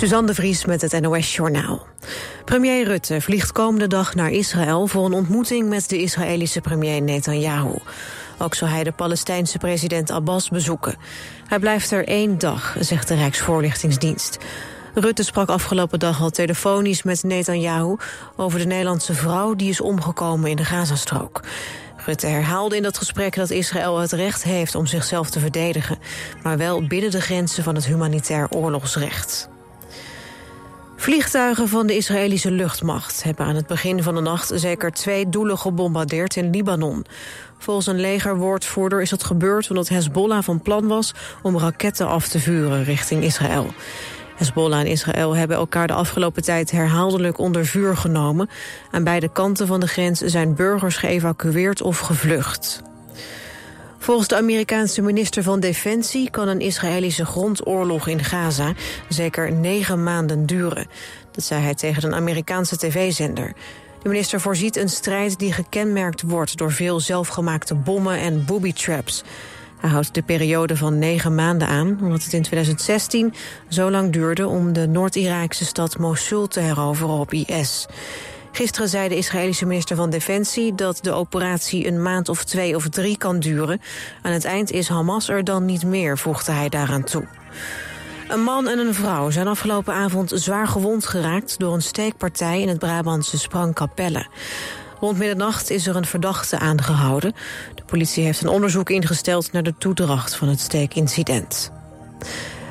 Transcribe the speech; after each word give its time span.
Suzanne 0.00 0.26
de 0.26 0.34
Vries 0.34 0.64
met 0.64 0.80
het 0.80 1.00
NOS 1.00 1.36
Journaal. 1.36 1.86
Premier 2.44 2.84
Rutte 2.84 3.20
vliegt 3.20 3.52
komende 3.52 3.86
dag 3.86 4.14
naar 4.14 4.30
Israël... 4.30 4.86
voor 4.86 5.04
een 5.04 5.12
ontmoeting 5.12 5.68
met 5.68 5.88
de 5.88 5.98
Israëlische 5.98 6.60
premier 6.60 7.02
Netanyahu. 7.02 7.78
Ook 8.38 8.54
zal 8.54 8.68
hij 8.68 8.84
de 8.84 8.92
Palestijnse 8.92 9.58
president 9.58 10.10
Abbas 10.10 10.48
bezoeken. 10.48 10.96
Hij 11.46 11.58
blijft 11.58 11.90
er 11.90 12.08
één 12.08 12.38
dag, 12.38 12.76
zegt 12.78 13.08
de 13.08 13.14
Rijksvoorlichtingsdienst. 13.14 14.38
Rutte 14.94 15.22
sprak 15.22 15.48
afgelopen 15.48 15.98
dag 15.98 16.20
al 16.20 16.30
telefonisch 16.30 17.02
met 17.02 17.22
Netanyahu... 17.22 17.96
over 18.36 18.58
de 18.58 18.66
Nederlandse 18.66 19.14
vrouw 19.14 19.54
die 19.54 19.68
is 19.68 19.80
omgekomen 19.80 20.50
in 20.50 20.56
de 20.56 20.64
Gazastrook. 20.64 21.40
Rutte 21.96 22.26
herhaalde 22.26 22.76
in 22.76 22.82
dat 22.82 22.98
gesprek 22.98 23.34
dat 23.34 23.50
Israël 23.50 23.98
het 23.98 24.12
recht 24.12 24.42
heeft 24.42 24.74
om 24.74 24.86
zichzelf 24.86 25.30
te 25.30 25.40
verdedigen... 25.40 25.98
maar 26.42 26.58
wel 26.58 26.86
binnen 26.86 27.10
de 27.10 27.20
grenzen 27.20 27.62
van 27.62 27.74
het 27.74 27.86
humanitair 27.86 28.46
oorlogsrecht. 28.50 29.48
Vliegtuigen 31.00 31.68
van 31.68 31.86
de 31.86 31.96
Israëlische 31.96 32.50
luchtmacht 32.50 33.22
hebben 33.22 33.46
aan 33.46 33.54
het 33.54 33.66
begin 33.66 34.02
van 34.02 34.14
de 34.14 34.20
nacht 34.20 34.52
zeker 34.54 34.92
twee 34.92 35.28
doelen 35.28 35.58
gebombardeerd 35.58 36.36
in 36.36 36.50
Libanon. 36.50 37.06
Volgens 37.58 37.86
een 37.86 38.00
legerwoordvoerder 38.00 39.00
is 39.00 39.10
het 39.10 39.24
gebeurd 39.24 39.70
omdat 39.70 39.88
Hezbollah 39.88 40.42
van 40.42 40.62
plan 40.62 40.86
was 40.86 41.14
om 41.42 41.58
raketten 41.58 42.06
af 42.06 42.28
te 42.28 42.38
vuren 42.38 42.84
richting 42.84 43.22
Israël. 43.22 43.66
Hezbollah 44.36 44.80
en 44.80 44.86
Israël 44.86 45.36
hebben 45.36 45.56
elkaar 45.56 45.86
de 45.86 45.92
afgelopen 45.92 46.42
tijd 46.42 46.70
herhaaldelijk 46.70 47.38
onder 47.38 47.66
vuur 47.66 47.96
genomen. 47.96 48.48
Aan 48.90 49.04
beide 49.04 49.32
kanten 49.32 49.66
van 49.66 49.80
de 49.80 49.88
grens 49.88 50.20
zijn 50.20 50.54
burgers 50.54 50.96
geëvacueerd 50.96 51.82
of 51.82 51.98
gevlucht. 51.98 52.89
Volgens 54.02 54.28
de 54.28 54.36
Amerikaanse 54.36 55.02
minister 55.02 55.42
van 55.42 55.60
Defensie 55.60 56.30
kan 56.30 56.48
een 56.48 56.60
Israëlische 56.60 57.24
grondoorlog 57.24 58.08
in 58.08 58.24
Gaza 58.24 58.72
zeker 59.08 59.52
negen 59.52 60.02
maanden 60.02 60.46
duren. 60.46 60.86
Dat 61.30 61.44
zei 61.44 61.62
hij 61.62 61.74
tegen 61.74 62.04
een 62.04 62.14
Amerikaanse 62.14 62.76
tv-zender. 62.76 63.52
De 64.02 64.08
minister 64.08 64.40
voorziet 64.40 64.76
een 64.76 64.88
strijd 64.88 65.38
die 65.38 65.52
gekenmerkt 65.52 66.22
wordt 66.22 66.56
door 66.56 66.72
veel 66.72 67.00
zelfgemaakte 67.00 67.74
bommen 67.74 68.18
en 68.18 68.44
booby 68.44 68.72
traps. 68.72 69.22
Hij 69.80 69.90
houdt 69.90 70.14
de 70.14 70.22
periode 70.22 70.76
van 70.76 70.98
negen 70.98 71.34
maanden 71.34 71.68
aan, 71.68 71.98
omdat 72.02 72.24
het 72.24 72.32
in 72.32 72.42
2016 72.42 73.34
zo 73.68 73.90
lang 73.90 74.12
duurde 74.12 74.48
om 74.48 74.72
de 74.72 74.88
Noord-Iraakse 74.88 75.64
stad 75.64 75.98
Mosul 75.98 76.46
te 76.46 76.60
heroveren 76.60 77.14
op 77.14 77.32
IS. 77.32 77.86
Gisteren 78.52 78.88
zei 78.88 79.08
de 79.08 79.16
Israëlische 79.16 79.66
minister 79.66 79.96
van 79.96 80.10
Defensie 80.10 80.74
dat 80.74 80.98
de 81.02 81.12
operatie 81.12 81.86
een 81.86 82.02
maand 82.02 82.28
of 82.28 82.44
twee 82.44 82.76
of 82.76 82.88
drie 82.88 83.16
kan 83.16 83.40
duren. 83.40 83.80
Aan 84.22 84.32
het 84.32 84.44
eind 84.44 84.70
is 84.70 84.88
Hamas 84.88 85.28
er 85.28 85.44
dan 85.44 85.64
niet 85.64 85.84
meer, 85.84 86.18
voegde 86.18 86.52
hij 86.52 86.68
daaraan 86.68 87.04
toe. 87.04 87.26
Een 88.28 88.42
man 88.42 88.68
en 88.68 88.78
een 88.78 88.94
vrouw 88.94 89.30
zijn 89.30 89.46
afgelopen 89.46 89.94
avond 89.94 90.32
zwaar 90.34 90.66
gewond 90.68 91.06
geraakt... 91.06 91.58
door 91.58 91.74
een 91.74 91.82
steekpartij 91.82 92.60
in 92.60 92.68
het 92.68 92.78
Brabantse 92.78 93.38
Sprangkapelle. 93.38 94.26
Rond 95.00 95.18
middernacht 95.18 95.70
is 95.70 95.86
er 95.86 95.96
een 95.96 96.06
verdachte 96.06 96.58
aangehouden. 96.58 97.34
De 97.74 97.82
politie 97.86 98.24
heeft 98.24 98.42
een 98.42 98.48
onderzoek 98.48 98.90
ingesteld 98.90 99.52
naar 99.52 99.62
de 99.62 99.74
toedracht 99.78 100.36
van 100.36 100.48
het 100.48 100.60
steekincident. 100.60 101.72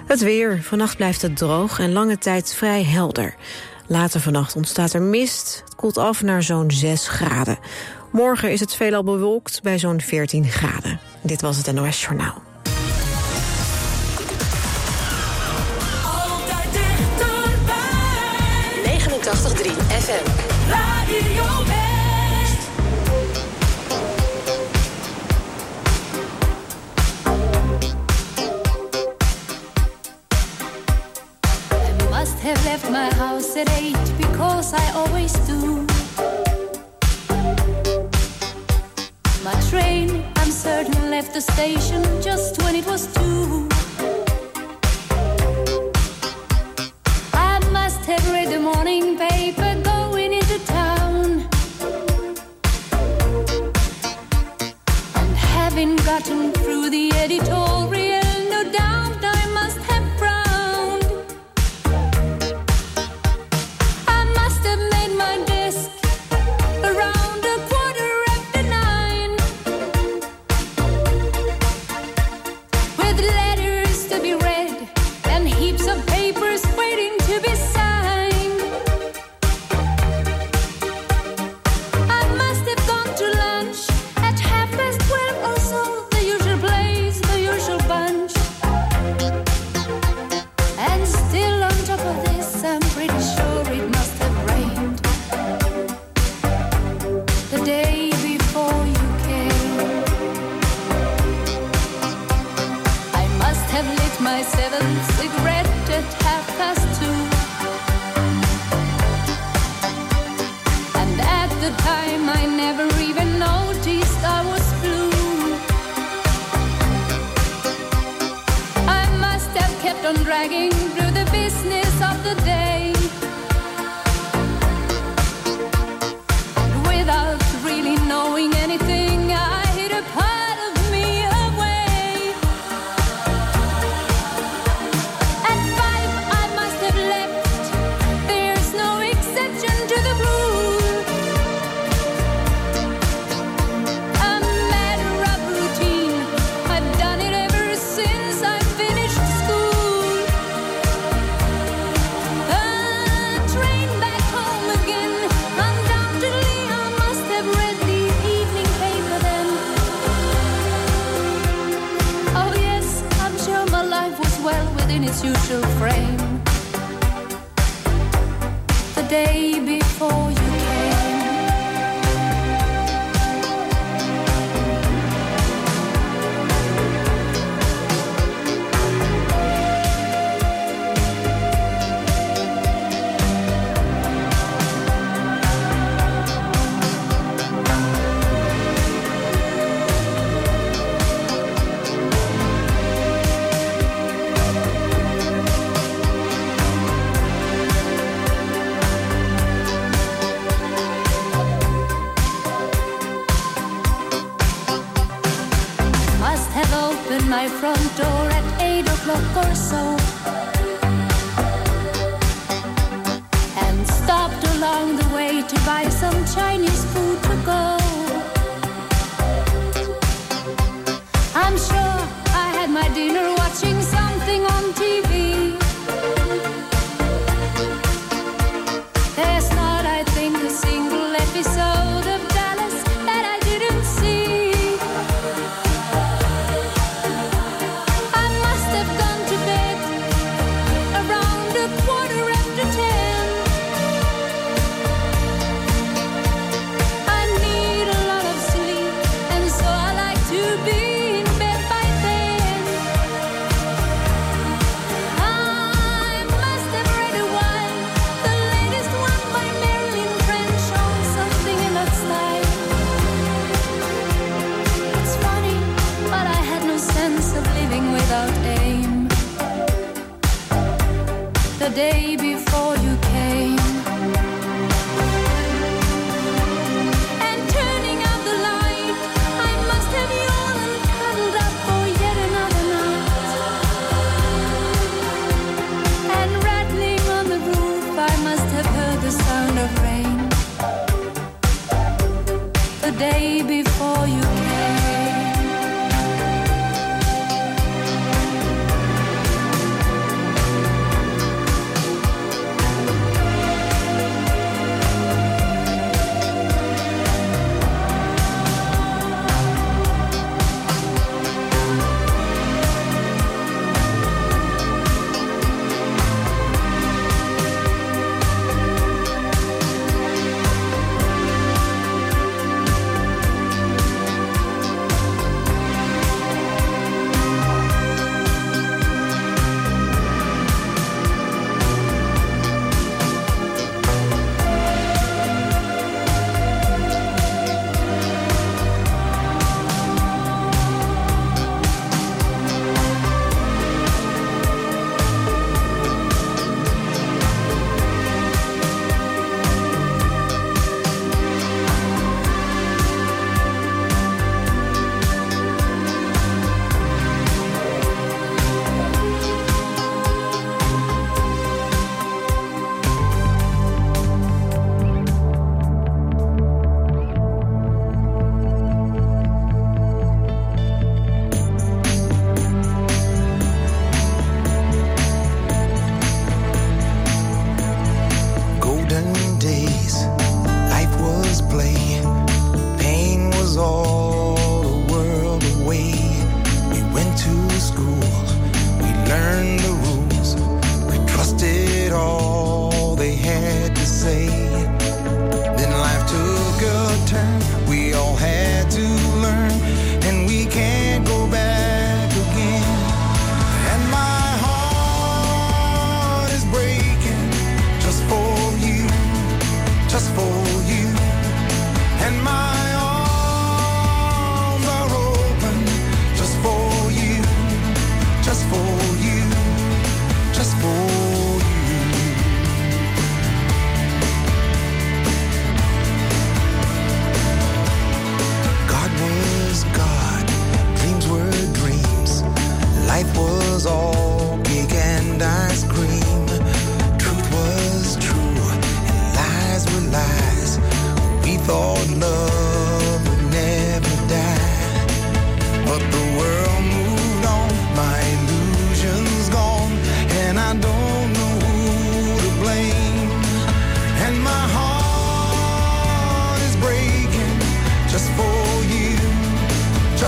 Het 0.07 0.19
weer. 0.19 0.63
Vannacht 0.63 0.95
blijft 0.95 1.21
het 1.21 1.37
droog 1.37 1.79
en 1.79 1.91
lange 1.91 2.17
tijd 2.17 2.53
vrij 2.53 2.83
helder. 2.83 3.35
Later 3.89 4.19
vannacht 4.19 4.55
ontstaat 4.55 4.93
er 4.93 5.01
mist. 5.01 5.61
Het 5.65 5.75
koelt 5.75 5.97
af 5.97 6.21
naar 6.21 6.43
zo'n 6.43 6.71
6 6.71 7.07
graden. 7.07 7.59
Morgen 8.11 8.51
is 8.51 8.59
het 8.59 8.75
veelal 8.75 9.03
bewolkt 9.03 9.61
bij 9.61 9.79
zo'n 9.79 10.01
14 10.01 10.45
graden. 10.45 10.99
Dit 11.21 11.41
was 11.41 11.57
het 11.57 11.73
NOS 11.73 12.01
Journaal. 12.01 12.41
Altijd 16.05 16.71
dichterbij. 16.71 17.77
89.3 18.99 19.71
FM. 19.87 20.25
Radio 20.69 21.88
at 33.59 33.69
eight 33.71 34.13
because 34.17 34.73
I 34.73 34.85
always 34.93 35.33
do. 35.45 35.85
My 39.43 39.55
train, 39.69 40.23
I'm 40.37 40.51
certain, 40.51 41.11
left 41.11 41.33
the 41.33 41.41
station 41.41 42.01
just 42.21 42.61
when 42.63 42.75
it 42.75 42.85
was 42.85 43.13
two. 43.13 43.78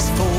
just 0.02 0.18
for 0.18 0.31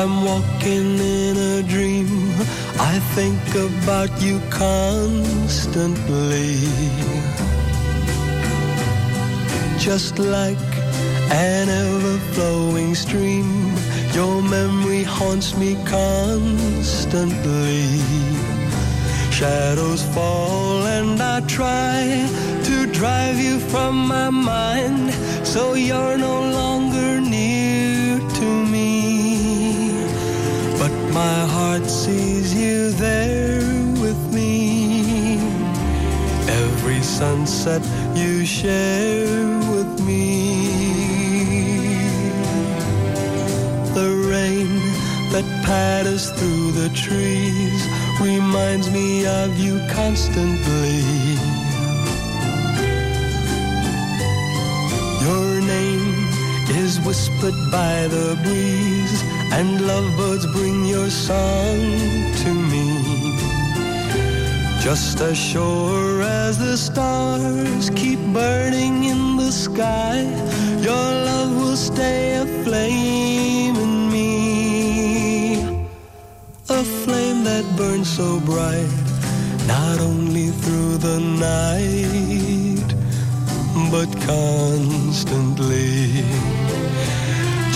I'm 0.00 0.16
walking 0.24 0.98
in 1.00 1.36
a 1.36 1.62
dream. 1.64 2.06
I 2.78 3.00
think 3.16 3.42
about 3.68 4.12
you 4.22 4.40
constantly. 4.48 6.54
Just 9.76 10.20
like 10.20 10.56
an 11.32 11.68
ever 11.68 12.18
flowing 12.32 12.94
stream, 12.94 13.74
your 14.12 14.40
memory 14.40 15.02
haunts 15.02 15.56
me 15.56 15.74
constantly. 15.84 17.82
Shadows 19.32 20.04
fall 20.14 20.86
and 20.86 21.20
I 21.20 21.40
try 21.58 22.28
to 22.68 22.86
drive 22.92 23.40
you 23.40 23.58
from 23.58 24.06
my 24.06 24.30
mind 24.30 25.12
so 25.44 25.74
you're 25.74 26.16
no 26.16 26.40
longer 26.58 27.07
my 31.18 31.40
heart 31.56 31.84
sees 31.84 32.54
you 32.54 32.92
there 32.92 33.60
with 34.04 34.22
me. 34.32 35.38
Every 36.64 37.02
sunset 37.02 37.82
you 38.14 38.46
share 38.46 39.26
with 39.74 39.92
me. 40.08 40.22
The 43.98 44.10
rain 44.32 44.70
that 45.32 45.46
patters 45.66 46.24
through 46.36 46.70
the 46.80 46.90
trees 47.04 47.80
reminds 48.20 48.86
me 48.98 49.26
of 49.26 49.48
you 49.64 49.74
constantly. 50.00 50.98
Your 55.26 55.50
name 55.76 56.14
is 56.82 57.00
whispered 57.06 57.58
by 57.72 57.96
the 58.14 58.28
breeze, 58.44 59.18
and 59.52 59.86
lovebirds 59.86 60.46
bring 60.52 60.84
your 60.84 61.10
song 61.10 61.78
to 62.42 62.52
me. 62.54 62.86
Just 64.80 65.20
as 65.20 65.36
sure 65.36 66.22
as 66.22 66.58
the 66.58 66.76
stars 66.76 67.90
keep 67.90 68.18
burning 68.32 69.04
in 69.04 69.36
the 69.36 69.50
sky, 69.50 70.22
your 70.80 71.06
love 71.28 71.56
will 71.56 71.76
stay 71.76 72.36
aflame 72.36 73.76
in 73.76 74.10
me. 74.10 74.28
A 76.70 76.84
flame 77.04 77.44
that 77.44 77.64
burns 77.76 78.08
so 78.08 78.40
bright, 78.40 78.88
not 79.66 80.00
only 80.00 80.48
through 80.62 80.98
the 80.98 81.18
night, 81.20 82.88
but 83.90 84.08
constantly. 84.26 86.24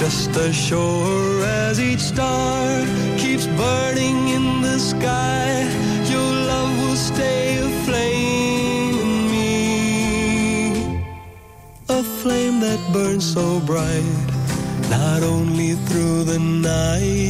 Just 0.03 0.37
as 0.37 0.53
sure 0.53 1.45
as 1.45 1.79
each 1.79 2.01
star 2.01 2.85
keeps 3.19 3.47
burning 3.47 4.31
in 4.37 4.61
the 4.61 4.77
sky, 4.77 5.63
your 6.11 6.31
love 6.51 6.73
will 6.83 6.97
stay 6.97 7.59
aflame 7.59 8.99
in 9.05 9.31
me. 9.31 9.53
A 11.89 12.03
flame 12.03 12.59
that 12.59 12.81
burns 12.93 13.33
so 13.33 13.61
bright, 13.61 14.03
not 14.91 15.23
only 15.23 15.75
through 15.87 16.25
the 16.25 16.41
night, 16.41 17.22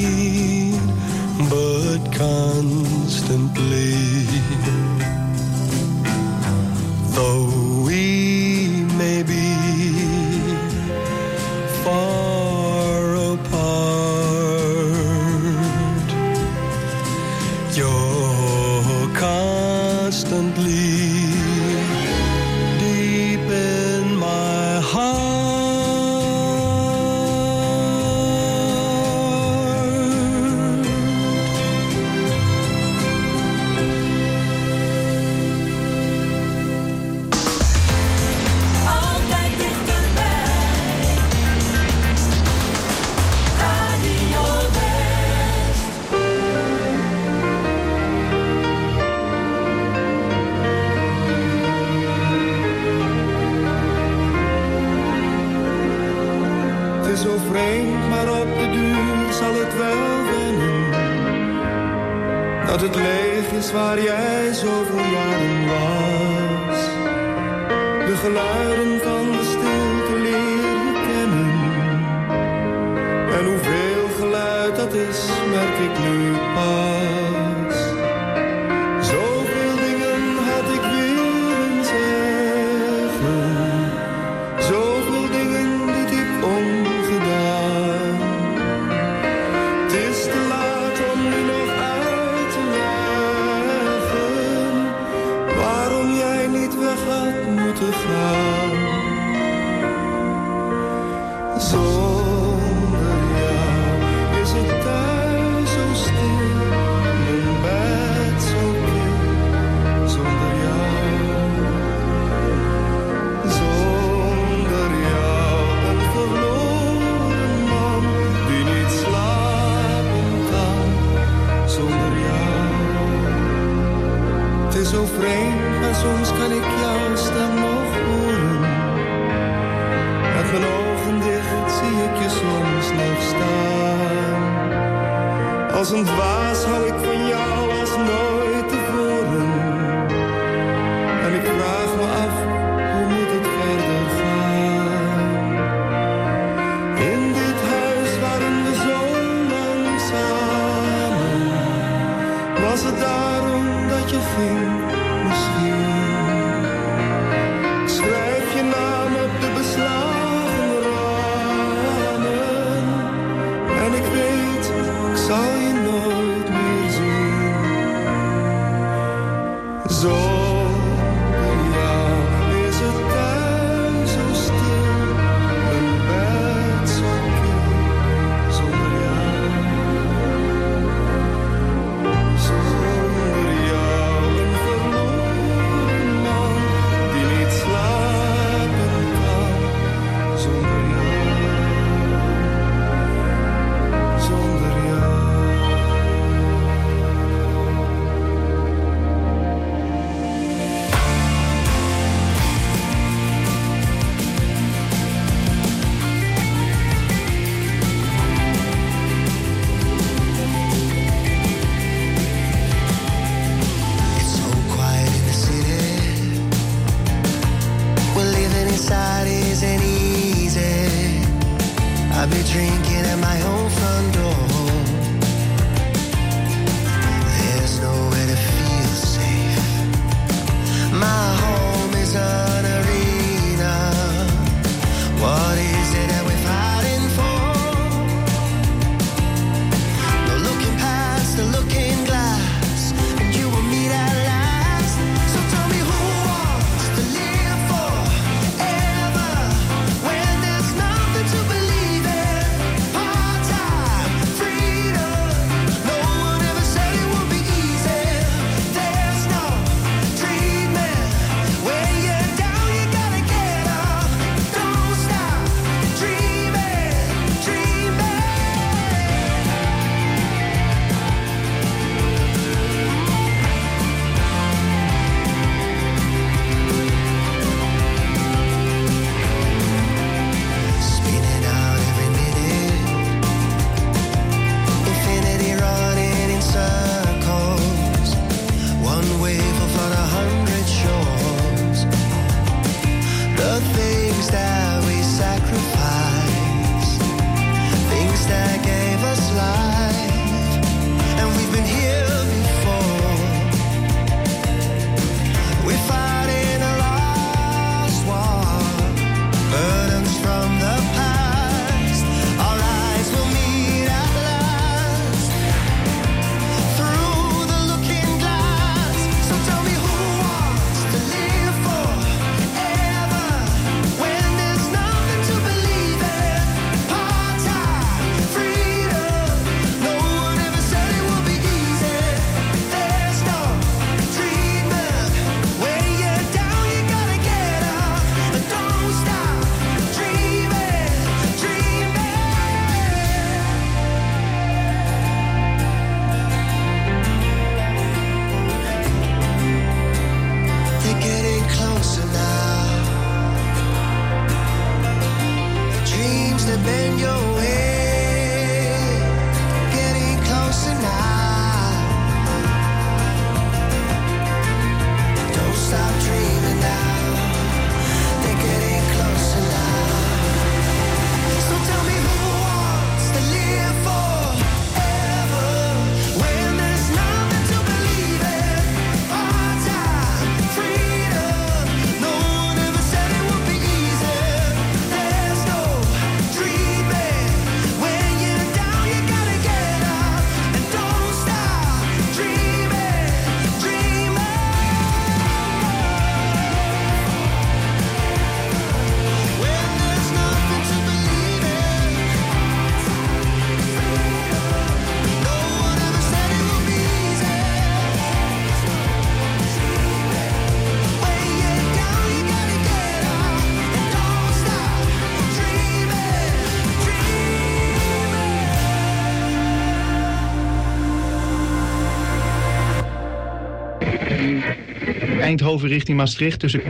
Eindhoven 425.33 425.69
richting 425.69 425.97
Maastricht 425.97 426.39
tussen 426.41 426.63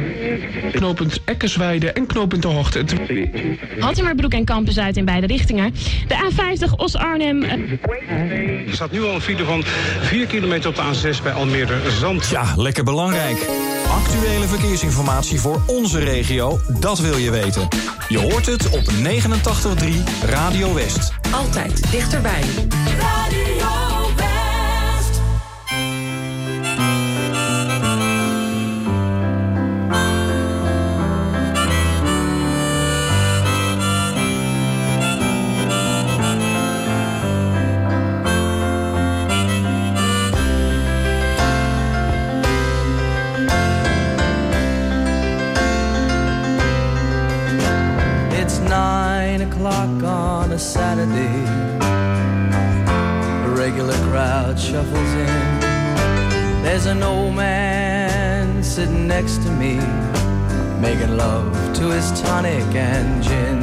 knooppunt 0.72 1.20
Eckersweide 1.24 1.92
en 1.92 2.06
knooppunt 2.06 2.42
De 2.42 2.48
Hoogte. 2.48 2.84
Hattemerbroek 3.78 4.32
en 4.32 4.44
Kampen 4.44 4.72
Zuid 4.72 4.96
in 4.96 5.04
beide 5.04 5.26
richtingen. 5.26 5.74
De 6.08 6.14
A50 6.14 6.76
Os-Arnhem. 6.76 7.42
eh, 7.42 7.52
Er 8.66 8.74
staat 8.74 8.90
nu 8.92 9.02
al 9.02 9.14
een 9.14 9.20
file 9.20 9.44
van 9.44 9.62
4 10.00 10.26
kilometer 10.26 10.68
op 10.70 10.76
de 10.76 10.82
A6 10.82 11.22
bij 11.22 11.32
Almere 11.32 11.90
Zand. 12.00 12.28
Ja, 12.28 12.54
lekker 12.56 12.84
belangrijk. 12.84 13.48
Actuele 13.90 14.46
verkeersinformatie 14.46 15.40
voor 15.40 15.62
onze 15.66 15.98
regio, 15.98 16.60
dat 16.80 16.98
wil 16.98 17.16
je 17.16 17.30
weten. 17.30 17.68
Je 18.08 18.18
hoort 18.18 18.46
het 18.46 18.70
op 18.70 18.90
89.3 18.90 20.04
Radio 20.28 20.74
West. 20.74 21.12
Altijd 21.30 21.90
dichterbij. 21.90 22.40
Radio 22.98 23.51
next 59.22 59.44
to 59.44 59.50
me, 59.52 59.76
making 60.80 61.16
love 61.16 61.54
to 61.76 61.90
his 61.90 62.10
tonic 62.22 62.74
and 62.74 63.22
gin. 63.22 63.61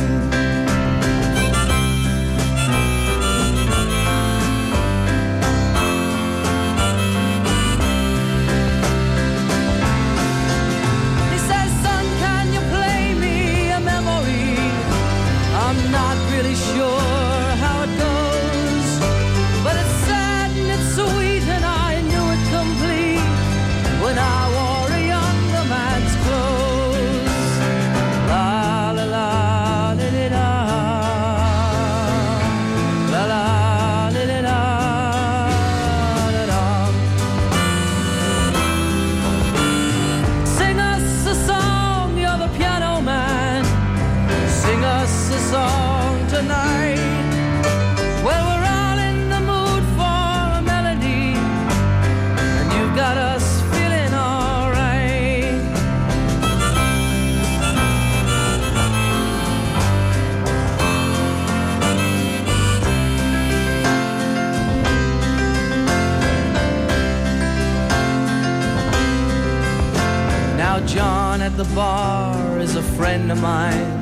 At 71.41 71.55
the 71.55 71.63
bar 71.73 72.59
is 72.59 72.75
a 72.75 72.83
friend 72.83 73.31
of 73.31 73.41
mine. 73.41 73.99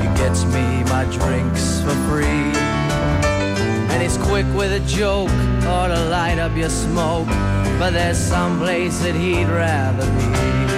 He 0.00 0.08
gets 0.18 0.44
me 0.46 0.82
my 0.84 1.04
drinks 1.04 1.80
for 1.80 1.94
free. 2.08 2.50
And 3.90 4.02
he's 4.02 4.18
quick 4.18 4.46
with 4.52 4.72
a 4.72 4.84
joke 4.86 5.30
or 5.30 5.86
to 5.88 6.08
light 6.10 6.40
up 6.40 6.56
your 6.56 6.68
smoke. 6.68 7.28
But 7.78 7.92
there's 7.92 8.18
some 8.18 8.58
place 8.58 8.98
that 9.02 9.14
he'd 9.14 9.46
rather 9.46 10.06
be. 10.18 10.69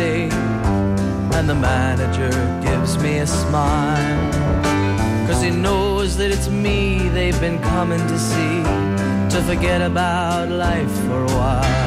And 0.00 1.48
the 1.48 1.54
manager 1.54 2.30
gives 2.62 2.96
me 3.02 3.18
a 3.18 3.26
smile. 3.26 4.32
Cause 5.26 5.42
he 5.42 5.50
knows 5.50 6.16
that 6.16 6.30
it's 6.30 6.48
me 6.48 7.08
they've 7.08 7.40
been 7.40 7.60
coming 7.60 8.00
to 8.00 8.18
see 8.18 8.62
to 9.30 9.42
forget 9.46 9.82
about 9.82 10.48
life 10.48 10.90
for 11.06 11.22
a 11.24 11.36
while. 11.36 11.81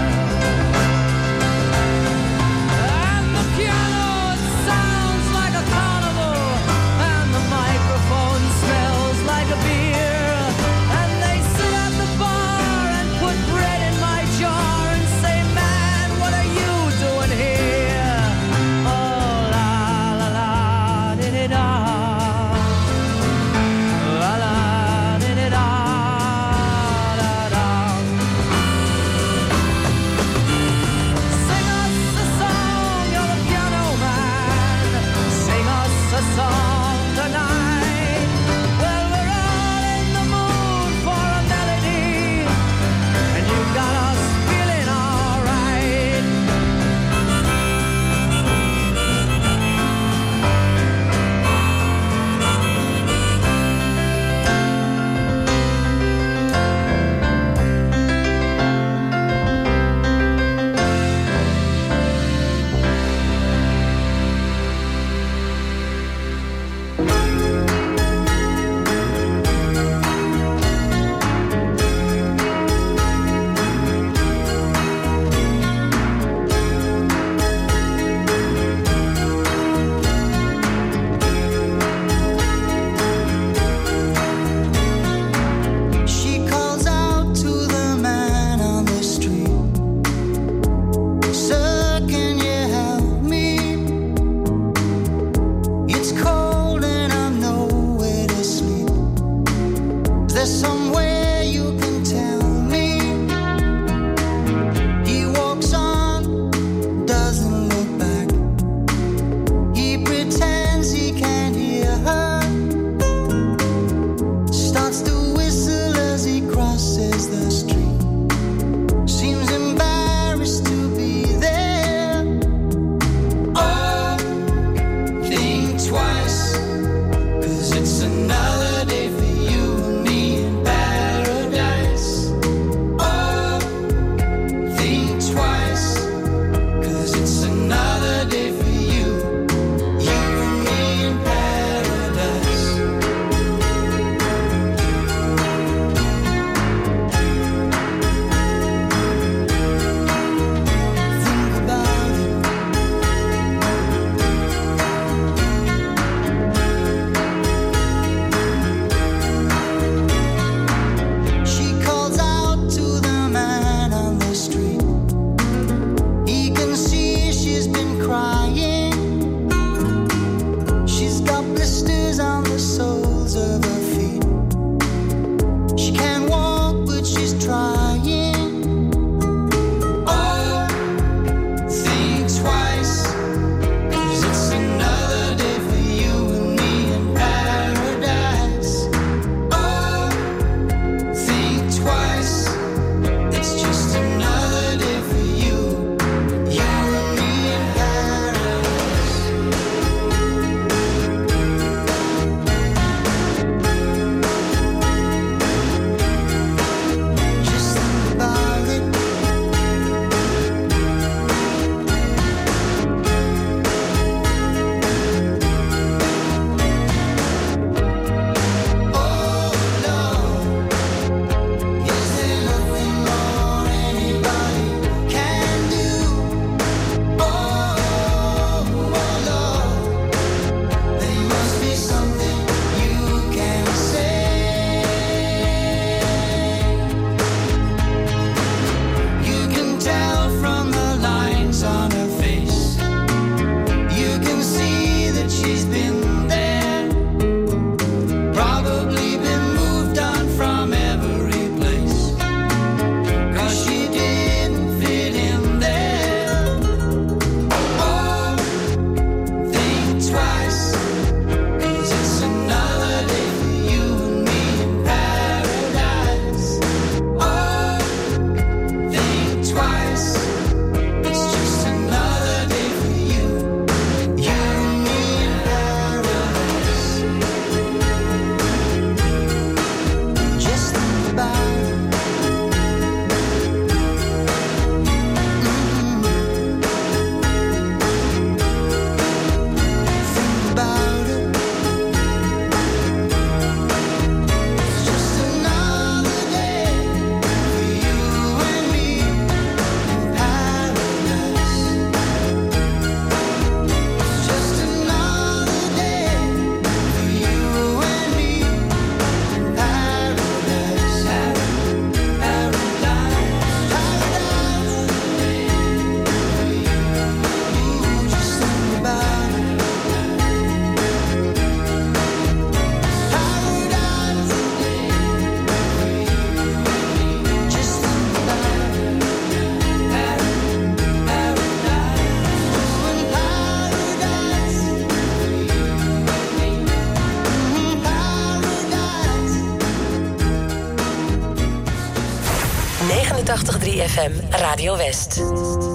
Paradise. 343.95 343.95
89.3 343.95 343.95
FM 343.95 344.41
Radio 344.41 344.75
West. 344.75 345.74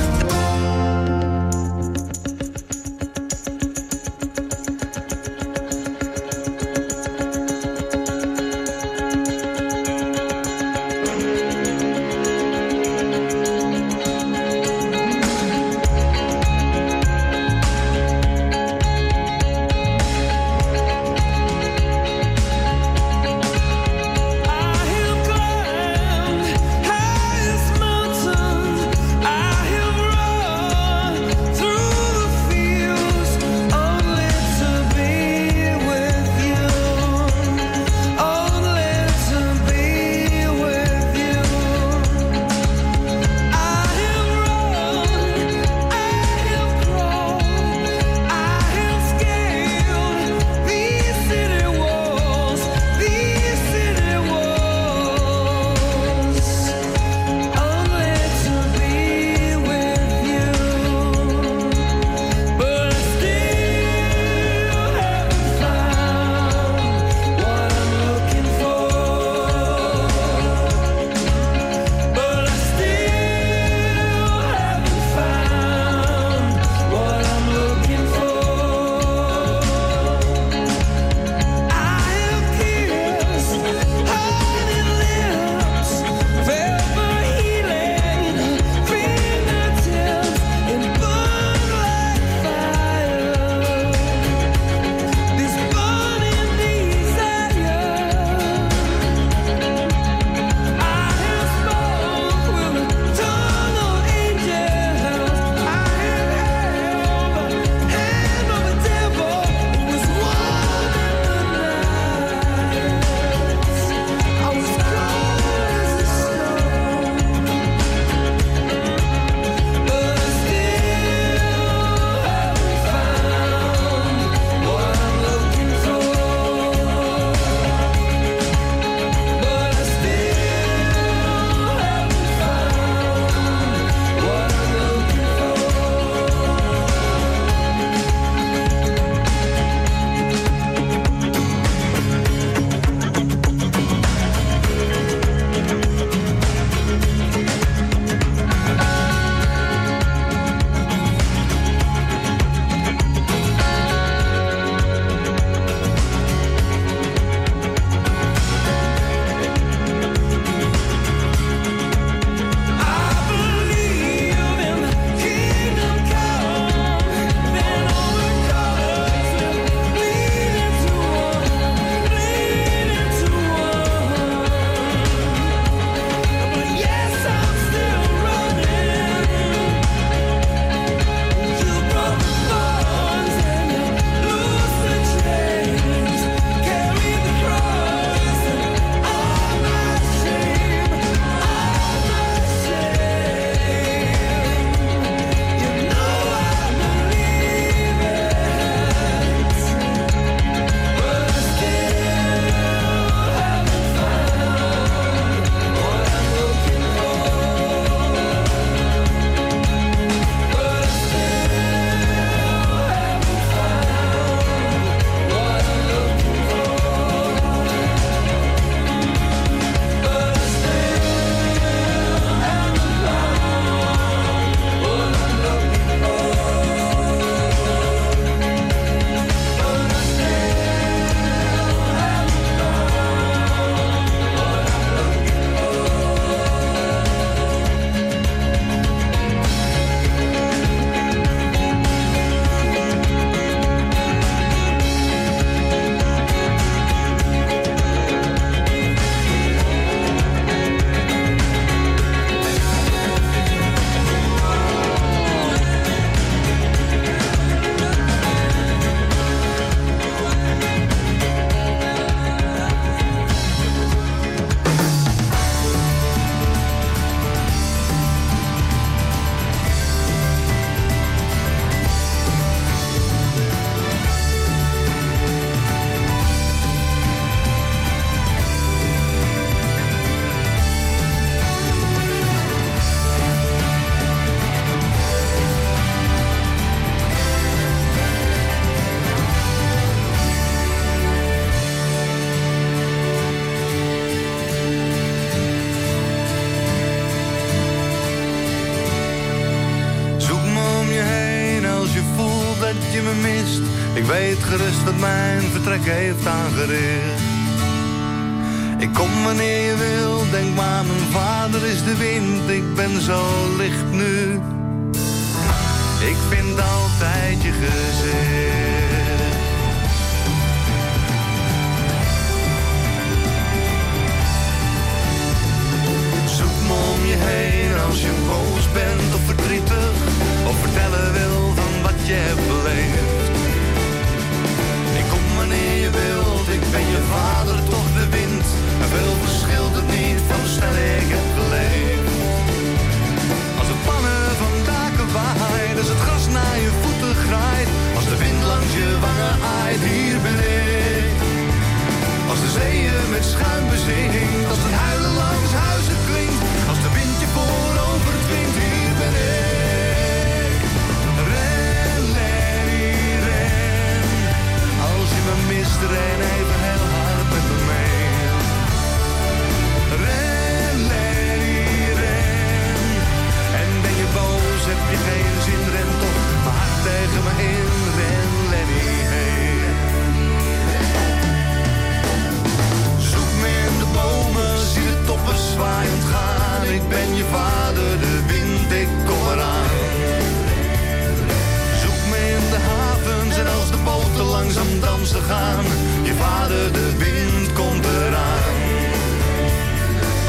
de 396.77 396.87
wind 396.97 397.53
komt 397.53 397.85
eraan. 397.85 398.55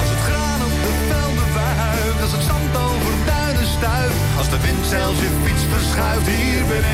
Als 0.00 0.10
het 0.14 0.22
graan 0.28 0.60
op 0.68 0.74
de 0.86 0.92
velden 1.08 1.50
wuift, 1.54 2.20
als 2.24 2.32
het 2.32 2.44
zand 2.50 2.76
over 2.88 3.12
duinen 3.26 3.66
stuift. 3.76 4.20
Als 4.38 4.48
de 4.50 4.60
wind 4.66 4.86
zelfs 4.96 5.18
je 5.24 5.30
fiets 5.44 5.64
verschuift, 5.74 6.26
hier 6.26 6.64
ben 6.72 6.84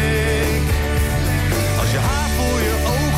ik. 0.55 0.67
Als 1.81 1.91
je 1.95 2.01
haar 2.09 2.31
voor 2.37 2.59
je 2.69 2.75
ogen 2.97 3.18